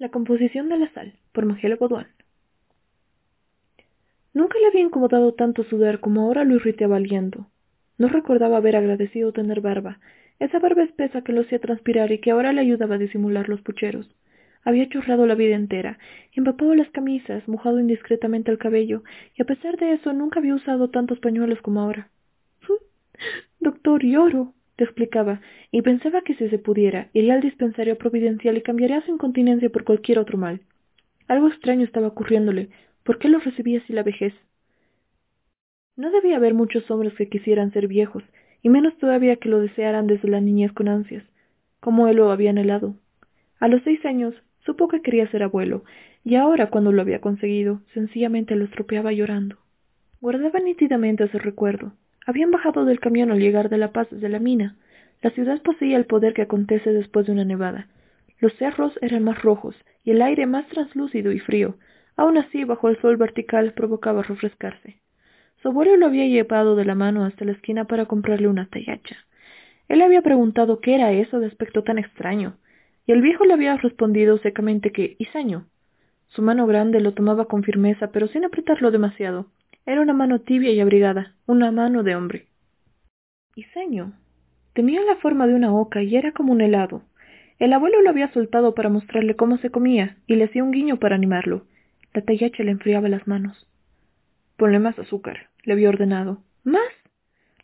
[0.00, 2.06] La composición de la sal, por Magela Baudouin.
[4.32, 7.48] Nunca le había incomodado tanto sudar como ahora lo irritaba el viento.
[7.98, 10.00] No recordaba haber agradecido tener barba,
[10.38, 13.60] esa barba espesa que lo hacía transpirar y que ahora le ayudaba a disimular los
[13.60, 14.08] pucheros.
[14.64, 15.98] Había chorrado la vida entera,
[16.32, 19.02] empapado las camisas, mojado indiscretamente el cabello,
[19.36, 22.08] y a pesar de eso nunca había usado tantos pañuelos como ahora.
[23.60, 28.62] Doctor, lloro, te explicaba, y pensaba que si se pudiera, iría al dispensario providencial y
[28.62, 30.62] cambiaría su incontinencia por cualquier otro mal.
[31.28, 32.70] Algo extraño estaba ocurriéndole.
[33.04, 34.32] ¿Por qué lo recibía así la vejez?
[35.96, 38.22] No debía haber muchos hombres que quisieran ser viejos,
[38.62, 41.24] y menos todavía que lo desearan desde la niñez con ansias,
[41.80, 42.94] como él lo había anhelado.
[43.58, 45.84] A los seis años supo que quería ser abuelo,
[46.24, 49.58] y ahora cuando lo había conseguido, sencillamente lo estropeaba llorando.
[50.22, 51.92] Guardaba nítidamente ese recuerdo,
[52.26, 54.76] habían bajado del camión al llegar de La Paz desde la mina.
[55.22, 57.88] La ciudad poseía el poder que acontece después de una nevada.
[58.38, 61.76] Los cerros eran más rojos y el aire más translúcido y frío.
[62.16, 65.00] Aun así, bajo el sol vertical provocaba refrescarse.
[65.62, 69.16] Su abuelo lo había llevado de la mano hasta la esquina para comprarle una tallacha.
[69.88, 72.56] Él había preguntado qué era eso de aspecto tan extraño,
[73.06, 75.66] y el viejo le había respondido secamente que isaño.
[76.28, 79.46] Su mano grande lo tomaba con firmeza, pero sin apretarlo demasiado.
[79.86, 82.46] Era una mano tibia y abrigada, una mano de hombre.
[83.54, 84.12] Iseño.
[84.72, 87.02] Tenía la forma de una oca y era como un helado.
[87.58, 90.98] El abuelo lo había soltado para mostrarle cómo se comía y le hacía un guiño
[90.98, 91.66] para animarlo.
[92.14, 93.66] La tallacha le enfriaba las manos.
[94.56, 96.42] Ponle más azúcar, le había ordenado.
[96.64, 96.92] ¿Más?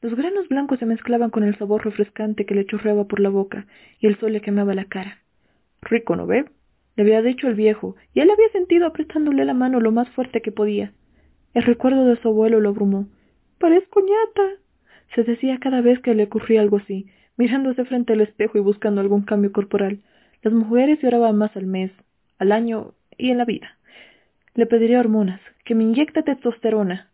[0.00, 3.66] Los granos blancos se mezclaban con el sabor refrescante que le chorreaba por la boca
[4.00, 5.18] y el sol le quemaba la cara.
[5.82, 6.44] Rico, ¿no ve?
[6.96, 10.42] Le había dicho el viejo, y él había sentido apretándole la mano lo más fuerte
[10.42, 10.92] que podía.
[11.54, 13.06] El recuerdo de su abuelo lo abrumó.
[13.58, 14.60] Parezco ñata.
[15.14, 19.00] se decía cada vez que le ocurría algo así, mirándose frente al espejo y buscando
[19.00, 20.00] algún cambio corporal.
[20.42, 21.92] Las mujeres lloraban más al mes,
[22.38, 23.78] al año y en la vida.
[24.54, 27.08] Le pediría hormonas, que me inyecte testosterona,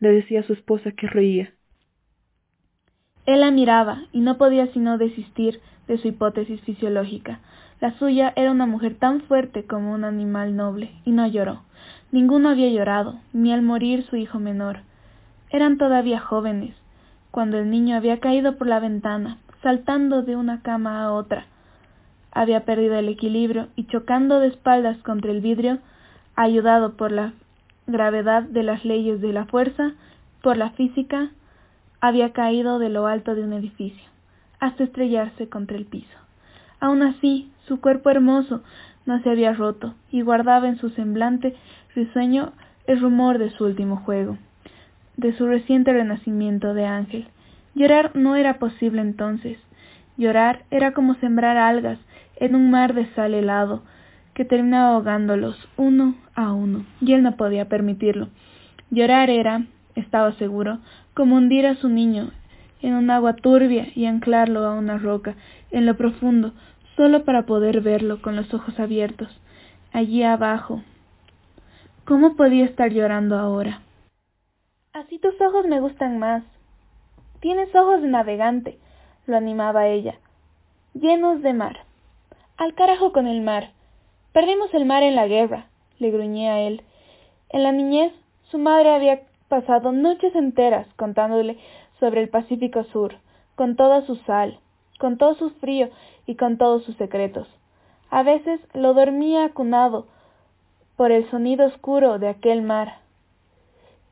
[0.00, 1.52] le decía a su esposa que reía.
[3.26, 7.40] Él la miraba y no podía sino desistir de su hipótesis fisiológica.
[7.80, 11.62] La suya era una mujer tan fuerte como un animal noble, y no lloró.
[12.12, 14.80] Ninguno había llorado, ni al morir su hijo menor.
[15.48, 16.74] Eran todavía jóvenes,
[17.30, 21.46] cuando el niño había caído por la ventana, saltando de una cama a otra.
[22.30, 25.78] Había perdido el equilibrio y chocando de espaldas contra el vidrio,
[26.36, 27.32] ayudado por la
[27.86, 29.92] gravedad de las leyes de la fuerza,
[30.42, 31.30] por la física,
[32.02, 34.04] había caído de lo alto de un edificio,
[34.60, 36.18] hasta estrellarse contra el piso.
[36.78, 38.62] Aun así, su cuerpo hermoso
[39.06, 41.54] no se había roto y guardaba en su semblante
[41.94, 42.52] risueño
[42.86, 44.38] el rumor de su último juego,
[45.16, 47.28] de su reciente renacimiento de ángel.
[47.74, 49.58] Llorar no era posible entonces.
[50.16, 51.98] Llorar era como sembrar algas
[52.36, 53.82] en un mar de sal helado,
[54.34, 58.28] que terminaba ahogándolos uno a uno, y él no podía permitirlo.
[58.90, 60.78] Llorar era, estaba seguro,
[61.14, 62.30] como hundir a su niño
[62.82, 65.36] en un agua turbia y anclarlo a una roca
[65.70, 66.52] en lo profundo,
[66.96, 69.28] solo para poder verlo con los ojos abiertos,
[69.92, 70.82] allí abajo.
[72.04, 73.80] ¿Cómo podía estar llorando ahora?
[74.92, 76.42] Así tus ojos me gustan más.
[77.38, 78.76] Tienes ojos de navegante,
[79.26, 80.16] lo animaba ella,
[80.94, 81.84] llenos de mar.
[82.56, 83.70] Al carajo con el mar.
[84.32, 85.66] Perdimos el mar en la guerra,
[86.00, 86.82] le gruñía él.
[87.50, 88.12] En la niñez,
[88.50, 91.56] su madre había pasado noches enteras contándole
[92.00, 93.14] sobre el Pacífico Sur,
[93.54, 94.58] con toda su sal,
[94.98, 95.88] con todo su frío
[96.26, 97.46] y con todos sus secretos.
[98.10, 100.08] A veces lo dormía acunado
[101.02, 102.98] por el sonido oscuro de aquel mar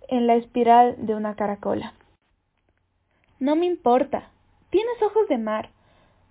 [0.09, 1.95] en la espiral de una caracola.
[3.39, 4.31] No me importa.
[4.71, 5.69] Tienes ojos de mar.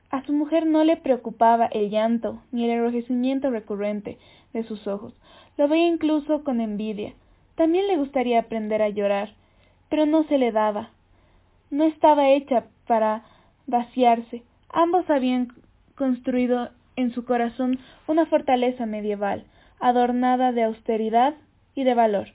[0.10, 4.18] A su mujer no le preocupaba el llanto ni el enrojecimiento recurrente
[4.52, 5.14] de sus ojos.
[5.56, 7.14] Lo veía incluso con envidia.
[7.56, 9.36] También le gustaría aprender a llorar,
[9.88, 10.90] pero no se le daba.
[11.70, 13.24] No estaba hecha para
[13.66, 14.44] vaciarse.
[14.68, 15.54] Ambos habían
[15.96, 19.46] construido en su corazón una fortaleza medieval,
[19.80, 21.36] adornada de austeridad
[21.76, 22.30] y de valor,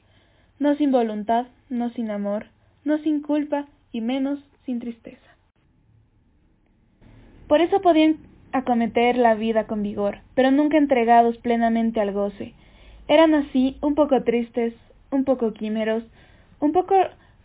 [0.58, 2.46] no sin voluntad, no sin amor,
[2.84, 5.20] no sin culpa y menos sin tristeza.
[7.48, 8.16] Por eso podían
[8.52, 12.54] acometer la vida con vigor, pero nunca entregados plenamente al goce.
[13.08, 14.74] Eran así un poco tristes,
[15.10, 16.04] un poco químeros,
[16.60, 16.94] un poco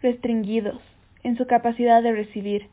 [0.01, 0.79] restringidos
[1.23, 2.67] en su capacidad de recibir,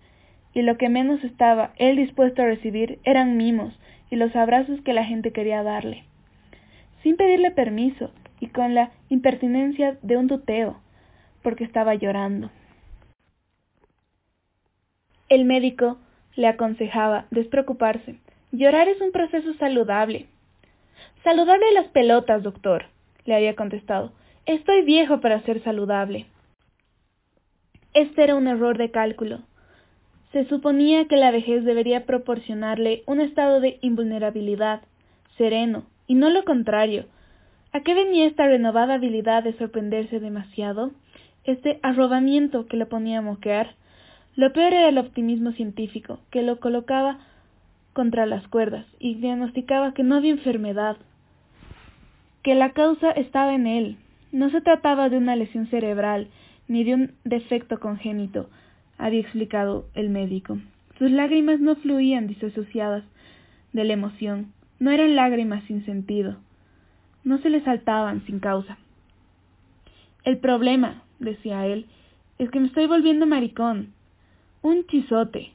[0.54, 3.78] y lo que menos estaba él dispuesto a recibir eran mimos
[4.10, 6.04] y los abrazos que la gente quería darle,
[7.06, 8.10] sin pedirle permiso
[8.40, 10.80] y con la impertinencia de un tuteo,
[11.40, 12.50] porque estaba llorando.
[15.28, 15.98] El médico
[16.34, 18.16] le aconsejaba despreocuparse.
[18.50, 20.26] Llorar es un proceso saludable.
[21.22, 22.86] Saludable las pelotas, doctor,
[23.24, 24.10] le había contestado.
[24.44, 26.26] Estoy viejo para ser saludable.
[27.94, 29.42] Este era un error de cálculo.
[30.32, 34.80] Se suponía que la vejez debería proporcionarle un estado de invulnerabilidad,
[35.38, 37.06] sereno, y no lo contrario.
[37.72, 40.92] ¿A qué venía esta renovada habilidad de sorprenderse demasiado?
[41.44, 43.74] Este arrobamiento que le ponía a moquear.
[44.34, 47.18] Lo peor era el optimismo científico, que lo colocaba
[47.92, 50.96] contra las cuerdas y diagnosticaba que no había enfermedad,
[52.42, 53.96] que la causa estaba en él.
[54.32, 56.28] No se trataba de una lesión cerebral
[56.68, 58.50] ni de un defecto congénito,
[58.98, 60.58] había explicado el médico.
[60.98, 63.04] Sus lágrimas no fluían disasociadas
[63.72, 66.36] de la emoción, no eran lágrimas sin sentido,
[67.24, 68.78] no se le saltaban sin causa.
[70.24, 71.86] El problema, decía él,
[72.38, 73.92] es que me estoy volviendo maricón,
[74.62, 75.52] un chisote.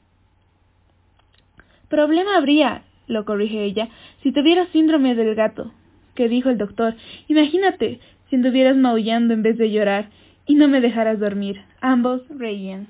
[1.90, 3.90] Problema habría, lo corrige ella,
[4.24, 5.72] si tuviera síndrome del gato,
[6.16, 6.96] que dijo el doctor.
[7.28, 10.10] Imagínate si estuvieras maullando en vez de llorar
[10.46, 11.62] y no me dejaras dormir.
[11.82, 12.88] Ambos reían.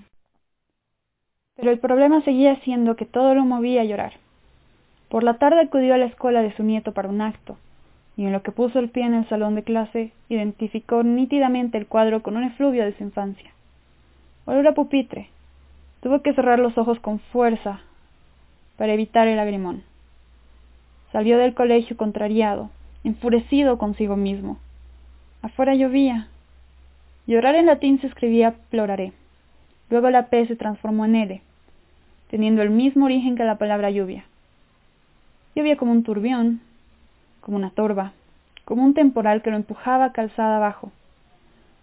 [1.56, 4.14] Pero el problema seguía siendo que todo lo movía a llorar.
[5.12, 7.58] Por la tarde acudió a la escuela de su nieto para un acto,
[8.16, 11.86] y en lo que puso el pie en el salón de clase, identificó nítidamente el
[11.86, 13.52] cuadro con un efluvio de su infancia.
[14.46, 15.28] Olor a pupitre.
[16.00, 17.82] Tuvo que cerrar los ojos con fuerza
[18.78, 19.84] para evitar el lagrimón.
[21.12, 22.70] Salió del colegio contrariado,
[23.04, 24.60] enfurecido consigo mismo.
[25.42, 26.30] Afuera llovía.
[27.28, 29.12] Llorar en latín se escribía ploraré.
[29.90, 31.42] Luego la P se transformó en L,
[32.30, 34.24] teniendo el mismo origen que la palabra lluvia.
[35.56, 36.62] Llovía como un turbión,
[37.42, 38.14] como una torba,
[38.64, 40.92] como un temporal que lo empujaba calzada abajo,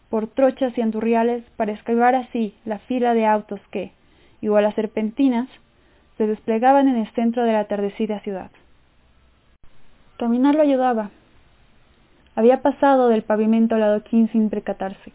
[0.08, 3.92] por trochas y andurriales para esquivar así la fila de autos que,
[4.40, 5.48] igual a serpentinas,
[6.16, 8.50] se desplegaban en el centro de la atardecida ciudad.
[10.16, 11.10] Caminar lo ayudaba.
[12.34, 15.12] Había pasado del pavimento al adoquín sin percatarse,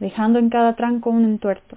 [0.00, 1.76] dejando en cada tranco un entuerto,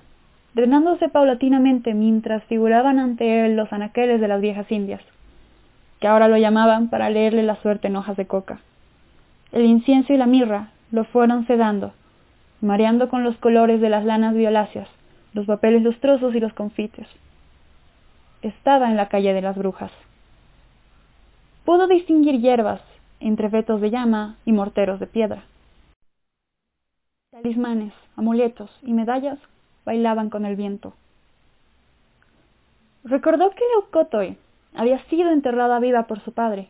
[0.54, 5.02] drenándose paulatinamente mientras figuraban ante él los anaqueles de las viejas indias,
[6.06, 8.60] ahora lo llamaban para leerle la suerte en hojas de coca.
[9.52, 11.94] El incienso y la mirra lo fueron sedando,
[12.62, 14.90] mareando con los colores de las lanas violáceas,
[15.34, 17.07] los papeles lustrosos y los confites.
[18.42, 19.92] Estaba en la calle de las brujas.
[21.63, 22.81] Pudo distinguir hierbas
[23.19, 25.44] entre fetos de llama y morteros de piedra.
[27.31, 29.40] Talismanes, amuletos y medallas
[29.84, 30.94] bailaban con el viento.
[33.04, 34.38] Recordó que Leucótoe
[34.77, 36.69] había sido enterrada viva por su padre,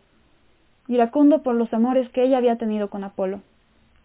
[0.87, 3.41] iracundo por los amores que ella había tenido con Apolo,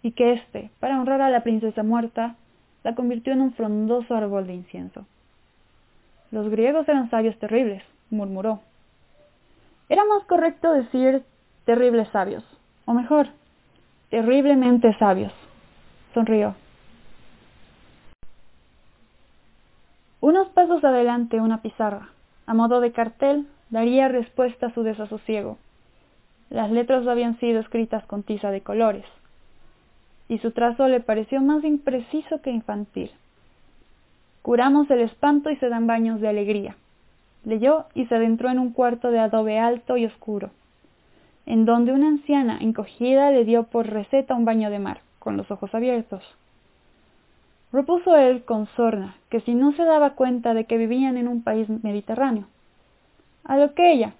[0.02, 2.36] y que éste, para honrar a la princesa muerta,
[2.82, 5.04] la convirtió en un frondoso árbol de incienso.
[6.30, 8.60] Los griegos eran sabios terribles, murmuró.
[9.88, 11.24] Era más correcto decir
[11.64, 12.44] terribles sabios,
[12.86, 13.28] o mejor,
[14.08, 15.32] terriblemente sabios.
[16.14, 16.54] Sonrió.
[20.20, 22.10] Unos pasos adelante una pizarra,
[22.46, 25.58] a modo de cartel, daría respuesta a su desasosiego.
[26.50, 29.04] Las letras habían sido escritas con tiza de colores,
[30.28, 33.10] y su trazo le pareció más impreciso que infantil.
[34.42, 36.76] Curamos el espanto y se dan baños de alegría.
[37.44, 40.50] Leyó y se adentró en un cuarto de adobe alto y oscuro,
[41.46, 45.50] en donde una anciana encogida le dio por receta un baño de mar, con los
[45.50, 46.22] ojos abiertos.
[47.70, 51.42] Propuso él con sorna que si no se daba cuenta de que vivían en un
[51.42, 52.46] país mediterráneo,
[53.44, 54.14] a lo que ella,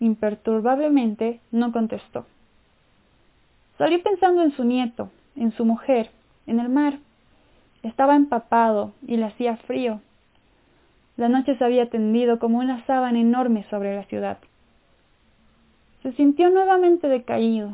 [0.00, 2.26] imperturbablemente, no contestó.
[3.78, 6.10] Salió pensando en su nieto, en su mujer,
[6.46, 6.98] en el mar,
[7.82, 10.00] estaba empapado y le hacía frío.
[11.16, 14.38] La noche se había tendido como una sábana enorme sobre la ciudad.
[16.02, 17.72] Se sintió nuevamente decaído.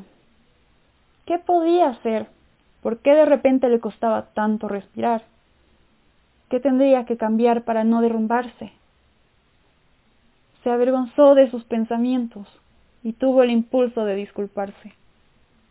[1.26, 2.26] ¿Qué podía hacer?
[2.82, 5.24] ¿Por qué de repente le costaba tanto respirar?
[6.50, 8.72] ¿Qué tendría que cambiar para no derrumbarse?
[10.66, 12.48] Se avergonzó de sus pensamientos
[13.04, 14.94] y tuvo el impulso de disculparse,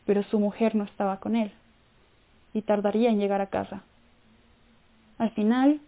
[0.06, 1.52] pero su mujer no estaba con él
[2.54, 3.84] y tardaría en llegar a casa.
[5.18, 5.82] Al final,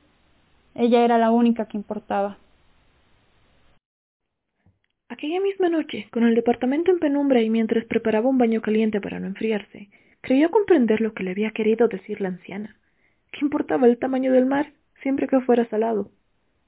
[0.75, 2.37] ella era la única que importaba.
[5.07, 9.21] Aquella misma noche, con el departamento en penumbra y mientras preparaba un baño caliente para
[9.21, 9.87] no enfriarse,
[10.19, 12.75] creyó comprender lo que le había querido decir la anciana.
[13.31, 16.11] ¿Qué importaba el tamaño del mar, siempre que fuera salado?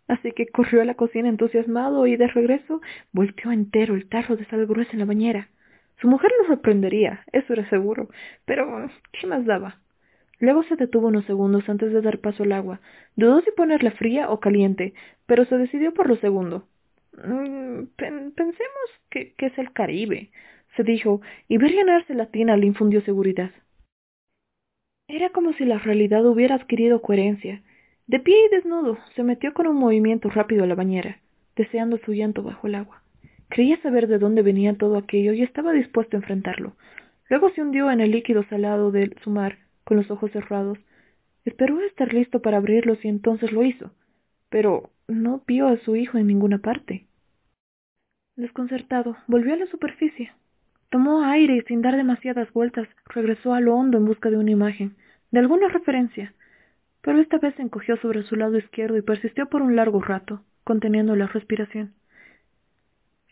[0.09, 2.81] Así que corrió a la cocina entusiasmado y de regreso
[3.13, 5.49] volteó entero el tarro de sal gruesa en la bañera.
[6.01, 8.09] Su mujer lo sorprendería, eso era seguro,
[8.45, 9.79] pero ¿qué más daba?
[10.39, 12.81] Luego se detuvo unos segundos antes de dar paso al agua.
[13.15, 14.95] Dudó si ponerla fría o caliente,
[15.27, 16.67] pero se decidió por lo segundo.
[17.13, 20.31] Mm, pensemos que, que es el Caribe.
[20.75, 23.51] se dijo, y ver llenarse la tina le infundió seguridad.
[25.07, 27.61] Era como si la realidad hubiera adquirido coherencia.
[28.09, 31.19] De pie y desnudo, se metió con un movimiento rápido a la bañera,
[31.55, 33.03] deseando su llanto bajo el agua.
[33.49, 36.73] Creía saber de dónde venía todo aquello y estaba dispuesto a enfrentarlo.
[37.29, 40.79] Luego se hundió en el líquido salado de su mar, con los ojos cerrados.
[41.45, 43.91] Esperó estar listo para abrirlos y entonces lo hizo.
[44.49, 47.05] Pero no vio a su hijo en ninguna parte.
[48.35, 50.31] Desconcertado, volvió a la superficie.
[50.89, 54.49] Tomó aire y sin dar demasiadas vueltas regresó a lo hondo en busca de una
[54.49, 54.95] imagen,
[55.29, 56.33] de alguna referencia.
[57.01, 60.43] Pero esta vez se encogió sobre su lado izquierdo y persistió por un largo rato,
[60.63, 61.93] conteniendo la respiración.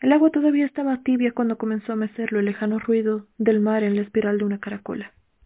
[0.00, 3.96] El agua todavía estaba tibia cuando comenzó a mecerlo el lejano ruido del mar en
[3.96, 5.12] la espiral de una caracola.